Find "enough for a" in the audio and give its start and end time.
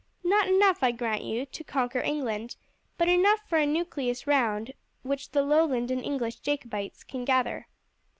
3.07-3.67